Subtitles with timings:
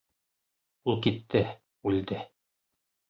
[0.93, 1.43] Ул китте,
[1.91, 2.23] үлде...